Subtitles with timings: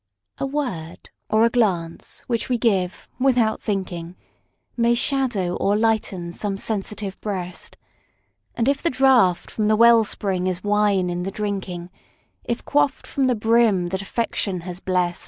[0.39, 4.15] A word or a glance which we give "without thinking",
[4.75, 7.77] May shadow or lighten some sensitive breast;
[8.55, 11.91] And the draught from the well spring is wine in the drinking,
[12.43, 15.19] If quaffed from the brim that Affection has blest.